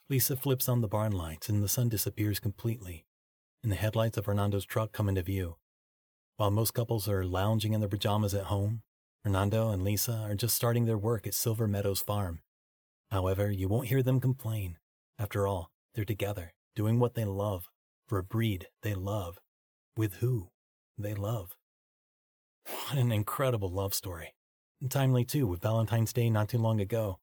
Lisa 0.07 0.37
flips 0.37 0.69
on 0.69 0.79
the 0.79 0.87
barn 0.87 1.11
lights 1.11 1.49
and 1.49 1.61
the 1.61 1.67
sun 1.67 1.89
disappears 1.89 2.39
completely, 2.39 3.05
and 3.61 3.69
the 3.69 3.75
headlights 3.75 4.15
of 4.15 4.25
Hernando's 4.25 4.65
truck 4.65 4.93
come 4.93 5.09
into 5.09 5.21
view. 5.21 5.57
While 6.41 6.49
most 6.49 6.73
couples 6.73 7.07
are 7.07 7.23
lounging 7.23 7.73
in 7.73 7.81
their 7.81 7.87
pajamas 7.87 8.33
at 8.33 8.45
home, 8.45 8.81
Hernando 9.23 9.69
and 9.69 9.83
Lisa 9.83 10.25
are 10.27 10.33
just 10.33 10.55
starting 10.55 10.85
their 10.85 10.97
work 10.97 11.27
at 11.27 11.35
Silver 11.35 11.67
Meadows 11.67 12.01
Farm. 12.01 12.41
However, 13.11 13.51
you 13.51 13.67
won't 13.67 13.89
hear 13.89 14.01
them 14.01 14.19
complain. 14.19 14.79
After 15.19 15.45
all, 15.45 15.69
they're 15.93 16.03
together, 16.03 16.55
doing 16.75 16.99
what 16.99 17.13
they 17.13 17.25
love, 17.25 17.69
for 18.07 18.17
a 18.17 18.23
breed 18.23 18.65
they 18.81 18.95
love, 18.95 19.37
with 19.95 20.15
who 20.15 20.49
they 20.97 21.13
love. 21.13 21.51
What 22.65 22.97
an 22.97 23.11
incredible 23.11 23.69
love 23.69 23.93
story. 23.93 24.33
Timely, 24.89 25.25
too, 25.25 25.45
with 25.45 25.61
Valentine's 25.61 26.11
Day 26.11 26.31
not 26.31 26.49
too 26.49 26.57
long 26.57 26.81
ago. 26.81 27.19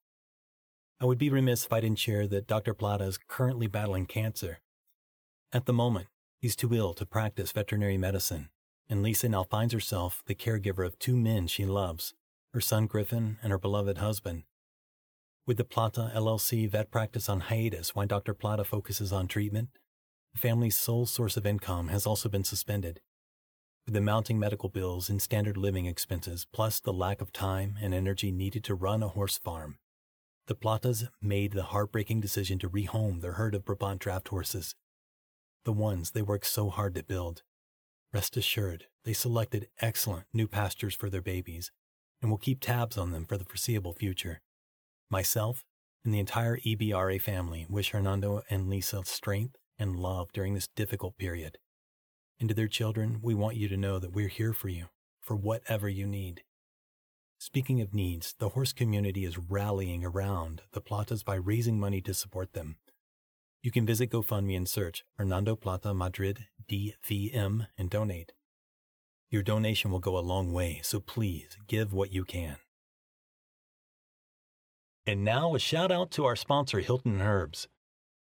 I 1.00 1.06
would 1.06 1.18
be 1.18 1.28
remiss 1.28 1.64
if 1.64 1.72
I 1.72 1.80
didn't 1.80 1.98
share 1.98 2.28
that 2.28 2.46
Dr. 2.46 2.72
Plata 2.72 3.02
is 3.02 3.18
currently 3.26 3.66
battling 3.66 4.06
cancer. 4.06 4.60
At 5.50 5.66
the 5.66 5.72
moment, 5.72 6.06
he's 6.38 6.54
too 6.54 6.72
ill 6.72 6.94
to 6.94 7.04
practice 7.04 7.50
veterinary 7.50 7.98
medicine, 7.98 8.50
and 8.88 9.02
Lisa 9.02 9.28
now 9.28 9.42
finds 9.42 9.72
herself 9.72 10.22
the 10.26 10.34
caregiver 10.34 10.86
of 10.86 10.98
two 10.98 11.16
men 11.16 11.46
she 11.46 11.64
loves 11.64 12.14
her 12.54 12.60
son 12.60 12.86
Griffin 12.86 13.38
and 13.42 13.52
her 13.52 13.58
beloved 13.58 13.98
husband. 13.98 14.44
With 15.46 15.58
the 15.58 15.64
Plata 15.64 16.10
LLC 16.14 16.68
vet 16.68 16.90
practice 16.90 17.28
on 17.28 17.40
hiatus 17.40 17.94
while 17.94 18.06
Dr. 18.06 18.34
Plata 18.34 18.64
focuses 18.64 19.12
on 19.12 19.28
treatment, 19.28 19.68
the 20.32 20.38
family's 20.38 20.76
sole 20.76 21.06
source 21.06 21.36
of 21.36 21.46
income 21.46 21.88
has 21.88 22.06
also 22.06 22.28
been 22.28 22.44
suspended. 22.44 23.00
With 23.86 23.94
the 23.94 24.00
mounting 24.00 24.38
medical 24.38 24.68
bills 24.68 25.08
and 25.08 25.22
standard 25.22 25.56
living 25.56 25.86
expenses, 25.86 26.46
plus 26.52 26.80
the 26.80 26.92
lack 26.92 27.20
of 27.20 27.32
time 27.32 27.76
and 27.80 27.94
energy 27.94 28.30
needed 28.30 28.64
to 28.64 28.74
run 28.74 29.02
a 29.02 29.08
horse 29.08 29.38
farm, 29.38 29.78
the 30.46 30.54
Platas 30.54 31.08
made 31.22 31.52
the 31.52 31.64
heartbreaking 31.64 32.20
decision 32.20 32.58
to 32.58 32.68
rehome 32.68 33.20
their 33.20 33.32
herd 33.32 33.54
of 33.54 33.64
Brabant 33.64 34.00
draft 34.00 34.28
horses, 34.28 34.74
the 35.64 35.72
ones 35.72 36.10
they 36.10 36.22
worked 36.22 36.46
so 36.46 36.70
hard 36.70 36.94
to 36.94 37.02
build. 37.02 37.42
Rest 38.12 38.36
assured, 38.36 38.86
they 39.04 39.12
selected 39.12 39.68
excellent 39.80 40.26
new 40.32 40.48
pastures 40.48 40.94
for 40.94 41.10
their 41.10 41.22
babies 41.22 41.70
and 42.20 42.30
will 42.30 42.38
keep 42.38 42.60
tabs 42.60 42.96
on 42.96 43.12
them 43.12 43.24
for 43.26 43.36
the 43.36 43.44
foreseeable 43.44 43.92
future. 43.92 44.40
Myself 45.10 45.64
and 46.04 46.14
the 46.14 46.18
entire 46.18 46.56
EBRA 46.58 47.20
family 47.20 47.66
wish 47.68 47.90
Hernando 47.90 48.42
and 48.48 48.68
Lisa 48.68 49.02
strength 49.04 49.56
and 49.78 49.96
love 49.96 50.32
during 50.32 50.54
this 50.54 50.68
difficult 50.68 51.16
period. 51.18 51.58
And 52.40 52.48
to 52.48 52.54
their 52.54 52.68
children, 52.68 53.18
we 53.22 53.34
want 53.34 53.56
you 53.56 53.68
to 53.68 53.76
know 53.76 53.98
that 53.98 54.12
we're 54.12 54.28
here 54.28 54.52
for 54.52 54.68
you, 54.68 54.86
for 55.20 55.36
whatever 55.36 55.88
you 55.88 56.06
need. 56.06 56.42
Speaking 57.38 57.80
of 57.80 57.94
needs, 57.94 58.34
the 58.38 58.50
horse 58.50 58.72
community 58.72 59.24
is 59.24 59.38
rallying 59.38 60.04
around 60.04 60.62
the 60.72 60.80
Platas 60.80 61.24
by 61.24 61.34
raising 61.34 61.78
money 61.78 62.00
to 62.00 62.14
support 62.14 62.52
them. 62.52 62.76
You 63.60 63.72
can 63.72 63.84
visit 63.84 64.10
GoFundMe 64.10 64.56
and 64.56 64.68
search 64.68 65.04
Hernando 65.16 65.56
Plata 65.56 65.92
Madrid 65.92 66.46
DVM 66.70 67.66
and 67.76 67.90
donate. 67.90 68.32
Your 69.30 69.42
donation 69.42 69.90
will 69.90 69.98
go 69.98 70.16
a 70.16 70.20
long 70.20 70.52
way, 70.52 70.80
so 70.84 71.00
please 71.00 71.58
give 71.66 71.92
what 71.92 72.12
you 72.12 72.24
can. 72.24 72.56
And 75.06 75.24
now 75.24 75.56
a 75.56 75.58
shout 75.58 75.90
out 75.90 76.12
to 76.12 76.24
our 76.24 76.36
sponsor, 76.36 76.78
Hilton 76.78 77.20
Herbs. 77.20 77.66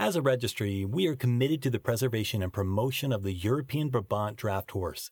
As 0.00 0.14
a 0.14 0.22
registry, 0.22 0.84
we 0.84 1.08
are 1.08 1.16
committed 1.16 1.60
to 1.62 1.70
the 1.70 1.80
preservation 1.80 2.40
and 2.40 2.52
promotion 2.52 3.12
of 3.12 3.24
the 3.24 3.32
European 3.32 3.88
Brabant 3.88 4.36
draft 4.36 4.70
horse. 4.70 5.10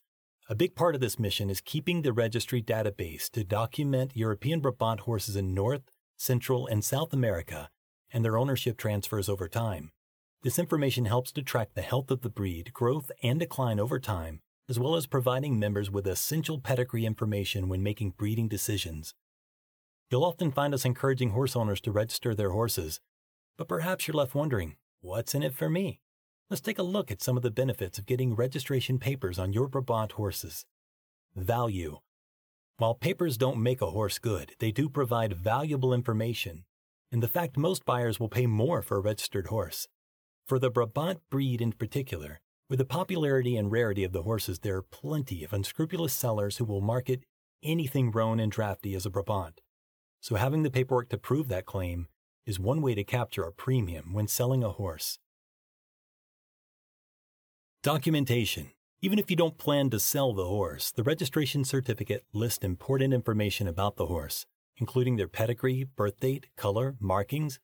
A 0.48 0.54
big 0.54 0.76
part 0.76 0.94
of 0.94 1.00
this 1.00 1.18
mission 1.18 1.50
is 1.50 1.60
keeping 1.60 2.02
the 2.02 2.12
registry 2.12 2.62
database 2.62 3.28
to 3.32 3.42
document 3.42 4.12
European 4.14 4.60
Brabant 4.60 5.00
horses 5.00 5.34
in 5.34 5.52
North, 5.52 5.90
Central, 6.16 6.68
and 6.68 6.84
South 6.84 7.12
America 7.12 7.68
and 8.12 8.24
their 8.24 8.38
ownership 8.38 8.76
transfers 8.76 9.28
over 9.28 9.48
time. 9.48 9.90
This 10.44 10.56
information 10.56 11.06
helps 11.06 11.32
to 11.32 11.42
track 11.42 11.70
the 11.74 11.82
health 11.82 12.12
of 12.12 12.20
the 12.20 12.30
breed, 12.30 12.72
growth, 12.72 13.10
and 13.24 13.40
decline 13.40 13.80
over 13.80 13.98
time, 13.98 14.40
as 14.68 14.78
well 14.78 14.94
as 14.94 15.08
providing 15.08 15.58
members 15.58 15.90
with 15.90 16.06
essential 16.06 16.60
pedigree 16.60 17.04
information 17.04 17.68
when 17.68 17.82
making 17.82 18.10
breeding 18.10 18.46
decisions. 18.46 19.14
You'll 20.12 20.24
often 20.24 20.52
find 20.52 20.72
us 20.72 20.84
encouraging 20.84 21.30
horse 21.30 21.56
owners 21.56 21.80
to 21.80 21.90
register 21.90 22.36
their 22.36 22.50
horses, 22.50 23.00
but 23.56 23.68
perhaps 23.68 24.06
you're 24.06 24.16
left 24.16 24.34
wondering, 24.34 24.76
what's 25.00 25.34
in 25.34 25.42
it 25.42 25.54
for 25.54 25.68
me? 25.68 26.00
Let's 26.50 26.60
take 26.60 26.78
a 26.78 26.82
look 26.82 27.10
at 27.10 27.22
some 27.22 27.36
of 27.36 27.42
the 27.42 27.50
benefits 27.50 27.98
of 27.98 28.06
getting 28.06 28.36
registration 28.36 28.98
papers 28.98 29.38
on 29.38 29.52
your 29.52 29.68
Brabant 29.68 30.12
horses. 30.12 30.64
Value. 31.34 31.98
While 32.78 32.94
papers 32.94 33.36
don't 33.36 33.62
make 33.62 33.80
a 33.80 33.90
horse 33.90 34.18
good, 34.18 34.52
they 34.58 34.70
do 34.70 34.88
provide 34.88 35.32
valuable 35.32 35.94
information, 35.94 36.64
and 37.10 37.22
the 37.22 37.28
fact 37.28 37.56
most 37.56 37.84
buyers 37.84 38.20
will 38.20 38.28
pay 38.28 38.46
more 38.46 38.82
for 38.82 38.98
a 38.98 39.00
registered 39.00 39.46
horse. 39.48 39.88
For 40.46 40.58
the 40.58 40.70
Brabant 40.70 41.20
breed 41.30 41.60
in 41.60 41.72
particular, 41.72 42.40
with 42.68 42.78
the 42.78 42.84
popularity 42.84 43.56
and 43.56 43.72
rarity 43.72 44.04
of 44.04 44.12
the 44.12 44.22
horses, 44.22 44.58
there 44.60 44.76
are 44.76 44.82
plenty 44.82 45.42
of 45.42 45.52
unscrupulous 45.52 46.12
sellers 46.12 46.58
who 46.58 46.64
will 46.64 46.80
market 46.80 47.24
anything 47.62 48.10
roan 48.10 48.38
and 48.38 48.52
drafty 48.52 48.94
as 48.94 49.06
a 49.06 49.10
Brabant. 49.10 49.60
So 50.20 50.34
having 50.34 50.62
the 50.62 50.70
paperwork 50.70 51.08
to 51.10 51.18
prove 51.18 51.48
that 51.48 51.66
claim 51.66 52.08
is 52.46 52.60
one 52.60 52.80
way 52.80 52.94
to 52.94 53.04
capture 53.04 53.42
a 53.42 53.52
premium 53.52 54.12
when 54.12 54.28
selling 54.28 54.62
a 54.62 54.70
horse. 54.70 55.18
Documentation. 57.82 58.70
Even 59.02 59.18
if 59.18 59.30
you 59.30 59.36
don't 59.36 59.58
plan 59.58 59.90
to 59.90 60.00
sell 60.00 60.32
the 60.32 60.46
horse, 60.46 60.90
the 60.90 61.02
registration 61.02 61.64
certificate 61.64 62.24
lists 62.32 62.64
important 62.64 63.12
information 63.12 63.68
about 63.68 63.96
the 63.96 64.06
horse, 64.06 64.46
including 64.78 65.16
their 65.16 65.28
pedigree, 65.28 65.84
birth 65.84 66.18
date, 66.18 66.46
color, 66.56 66.96
markings, 66.98 67.58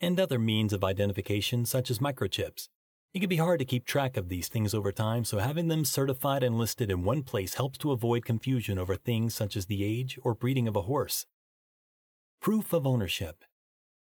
and 0.00 0.18
other 0.18 0.38
means 0.38 0.72
of 0.72 0.82
identification 0.82 1.64
such 1.64 1.90
as 1.90 1.98
microchips. 1.98 2.68
It 3.14 3.20
can 3.20 3.28
be 3.28 3.36
hard 3.36 3.58
to 3.58 3.66
keep 3.66 3.84
track 3.84 4.16
of 4.16 4.30
these 4.30 4.48
things 4.48 4.72
over 4.72 4.90
time, 4.90 5.24
so 5.24 5.38
having 5.38 5.68
them 5.68 5.84
certified 5.84 6.42
and 6.42 6.56
listed 6.56 6.90
in 6.90 7.04
one 7.04 7.22
place 7.22 7.54
helps 7.54 7.76
to 7.78 7.92
avoid 7.92 8.24
confusion 8.24 8.78
over 8.78 8.96
things 8.96 9.34
such 9.34 9.54
as 9.54 9.66
the 9.66 9.84
age 9.84 10.18
or 10.22 10.34
breeding 10.34 10.66
of 10.66 10.76
a 10.76 10.82
horse. 10.82 11.26
Proof 12.40 12.72
of 12.72 12.86
ownership. 12.86 13.44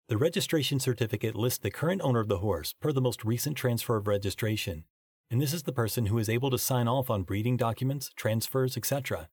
The 0.08 0.16
registration 0.16 0.78
certificate 0.78 1.34
lists 1.34 1.58
the 1.58 1.68
current 1.68 2.00
owner 2.00 2.20
of 2.20 2.28
the 2.28 2.38
horse 2.38 2.72
per 2.72 2.92
the 2.92 3.00
most 3.00 3.24
recent 3.24 3.56
transfer 3.56 3.96
of 3.96 4.06
registration, 4.06 4.84
and 5.32 5.42
this 5.42 5.52
is 5.52 5.64
the 5.64 5.72
person 5.72 6.06
who 6.06 6.18
is 6.18 6.28
able 6.28 6.48
to 6.50 6.58
sign 6.58 6.86
off 6.86 7.10
on 7.10 7.24
breeding 7.24 7.56
documents, 7.56 8.12
transfers, 8.14 8.76
etc. 8.76 9.28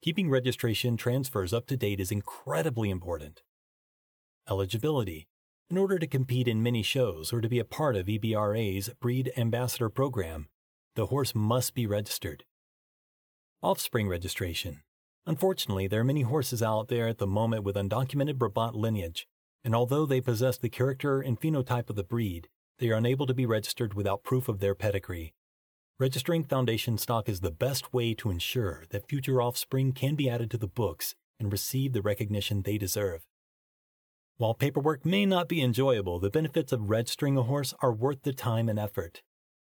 Keeping 0.00 0.30
registration 0.30 0.96
transfers 0.96 1.52
up 1.52 1.66
to 1.66 1.76
date 1.76 1.98
is 1.98 2.12
incredibly 2.12 2.88
important. 2.88 3.42
Eligibility. 4.48 5.26
In 5.68 5.76
order 5.76 5.98
to 5.98 6.06
compete 6.06 6.46
in 6.46 6.62
many 6.62 6.84
shows 6.84 7.32
or 7.32 7.40
to 7.40 7.48
be 7.48 7.58
a 7.58 7.64
part 7.64 7.96
of 7.96 8.06
EBRA's 8.06 8.90
Breed 9.00 9.32
Ambassador 9.36 9.88
program, 9.88 10.46
the 10.94 11.06
horse 11.06 11.34
must 11.34 11.74
be 11.74 11.84
registered. 11.84 12.44
Offspring 13.60 14.06
registration. 14.06 14.82
Unfortunately, 15.26 15.88
there 15.88 16.02
are 16.02 16.04
many 16.04 16.22
horses 16.22 16.62
out 16.62 16.86
there 16.86 17.08
at 17.08 17.18
the 17.18 17.26
moment 17.26 17.64
with 17.64 17.74
undocumented 17.74 18.38
Brabant 18.38 18.76
lineage 18.76 19.26
and 19.64 19.74
although 19.74 20.06
they 20.06 20.20
possess 20.20 20.58
the 20.58 20.68
character 20.68 21.20
and 21.20 21.40
phenotype 21.40 21.88
of 21.88 21.96
the 21.96 22.02
breed, 22.02 22.48
they 22.78 22.88
are 22.90 22.96
unable 22.96 23.26
to 23.26 23.34
be 23.34 23.46
registered 23.46 23.94
without 23.94 24.24
proof 24.24 24.48
of 24.48 24.58
their 24.58 24.74
pedigree. 24.74 25.34
Registering 25.98 26.42
foundation 26.42 26.98
stock 26.98 27.28
is 27.28 27.40
the 27.40 27.50
best 27.50 27.92
way 27.92 28.12
to 28.14 28.30
ensure 28.30 28.84
that 28.90 29.08
future 29.08 29.40
offspring 29.40 29.92
can 29.92 30.16
be 30.16 30.28
added 30.28 30.50
to 30.50 30.58
the 30.58 30.66
books 30.66 31.14
and 31.38 31.52
receive 31.52 31.92
the 31.92 32.02
recognition 32.02 32.62
they 32.62 32.78
deserve. 32.78 33.24
While 34.36 34.54
paperwork 34.54 35.04
may 35.04 35.26
not 35.26 35.48
be 35.48 35.62
enjoyable, 35.62 36.18
the 36.18 36.30
benefits 36.30 36.72
of 36.72 36.90
registering 36.90 37.36
a 37.36 37.42
horse 37.42 37.74
are 37.80 37.92
worth 37.92 38.22
the 38.22 38.32
time 38.32 38.68
and 38.68 38.78
effort. 38.78 39.22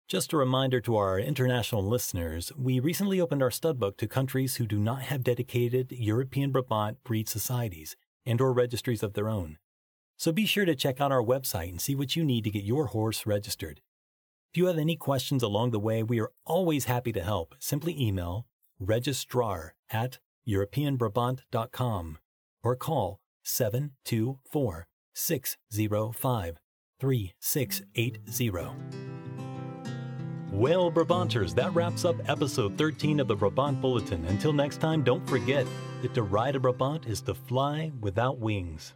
Just 0.08 0.32
a 0.32 0.36
reminder 0.36 0.80
to 0.80 0.96
our 0.96 1.18
international 1.18 1.82
listeners, 1.82 2.52
we 2.58 2.80
recently 2.80 3.20
opened 3.20 3.42
our 3.42 3.50
studbook 3.50 3.96
to 3.96 4.06
countries 4.06 4.56
who 4.56 4.66
do 4.66 4.78
not 4.78 5.02
have 5.02 5.24
dedicated 5.24 5.92
European 5.92 6.50
Brabant 6.50 7.02
breed 7.02 7.28
societies 7.28 7.96
and 8.26 8.40
or 8.40 8.52
registries 8.52 9.02
of 9.02 9.14
their 9.14 9.28
own. 9.28 9.58
So 10.18 10.30
be 10.30 10.44
sure 10.44 10.66
to 10.66 10.74
check 10.74 11.00
out 11.00 11.12
our 11.12 11.22
website 11.22 11.70
and 11.70 11.80
see 11.80 11.94
what 11.94 12.14
you 12.14 12.24
need 12.24 12.44
to 12.44 12.50
get 12.50 12.62
your 12.62 12.88
horse 12.88 13.24
registered. 13.24 13.80
If 14.52 14.58
you 14.58 14.66
have 14.66 14.76
any 14.76 14.96
questions 14.96 15.42
along 15.42 15.70
the 15.70 15.80
way, 15.80 16.02
we 16.02 16.20
are 16.20 16.30
always 16.44 16.84
happy 16.84 17.10
to 17.12 17.22
help. 17.22 17.54
Simply 17.58 17.98
email 17.98 18.46
registrar 18.78 19.76
at 19.90 20.18
europeanbrabant.com 20.46 22.18
or 22.62 22.76
call 22.76 23.21
724 23.42 24.86
605 25.14 26.58
3680. 27.00 28.76
Well, 30.52 30.92
Brabanters, 30.92 31.54
that 31.54 31.74
wraps 31.74 32.04
up 32.04 32.16
episode 32.28 32.76
13 32.76 33.20
of 33.20 33.26
the 33.26 33.34
Brabant 33.34 33.80
Bulletin. 33.80 34.24
Until 34.26 34.52
next 34.52 34.80
time, 34.80 35.02
don't 35.02 35.26
forget 35.28 35.66
that 36.02 36.14
to 36.14 36.22
ride 36.22 36.56
a 36.56 36.60
Brabant 36.60 37.06
is 37.06 37.22
to 37.22 37.34
fly 37.34 37.90
without 38.00 38.38
wings. 38.38 38.92